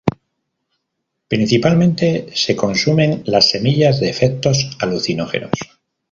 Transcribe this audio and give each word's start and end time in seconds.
Principalmente 1.27 2.29
se 2.33 2.55
consumen 2.55 3.21
las 3.27 3.51
semillas, 3.51 3.99
de 3.99 4.09
efectos 4.09 4.75
alucinógenos. 4.79 5.51